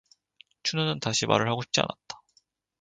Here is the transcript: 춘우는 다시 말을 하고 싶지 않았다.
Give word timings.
춘우는 0.63 0.99
다시 0.99 1.27
말을 1.27 1.47
하고 1.47 1.61
싶지 1.61 1.79
않았다. 1.81 2.23